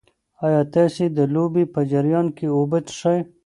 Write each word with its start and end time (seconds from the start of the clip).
ایا 0.45 0.61
تاسي 0.75 1.05
د 1.17 1.19
لوبې 1.33 1.63
په 1.73 1.79
جریان 1.91 2.27
کې 2.37 2.47
اوبه 2.57 2.79
څښئ؟ 2.87 3.19